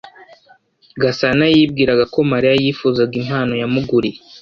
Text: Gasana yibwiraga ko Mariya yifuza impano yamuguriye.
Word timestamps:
Gasana 1.01 1.43
yibwiraga 1.55 2.03
ko 2.13 2.19
Mariya 2.31 2.53
yifuza 2.63 2.99
impano 3.21 3.53
yamuguriye. 3.61 4.19